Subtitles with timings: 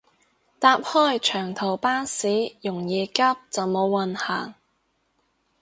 [0.59, 4.55] 搭開長途巴士容易急就冇運行